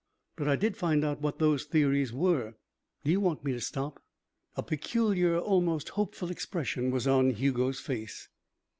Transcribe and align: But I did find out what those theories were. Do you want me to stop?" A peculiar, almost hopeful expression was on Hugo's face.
But 0.35 0.47
I 0.47 0.55
did 0.55 0.75
find 0.77 1.05
out 1.05 1.21
what 1.21 1.37
those 1.37 1.65
theories 1.65 2.11
were. 2.11 2.55
Do 3.03 3.11
you 3.11 3.19
want 3.19 3.43
me 3.45 3.51
to 3.51 3.61
stop?" 3.61 4.03
A 4.57 4.63
peculiar, 4.63 5.37
almost 5.37 5.89
hopeful 5.89 6.31
expression 6.31 6.89
was 6.89 7.05
on 7.05 7.29
Hugo's 7.29 7.79
face. 7.79 8.27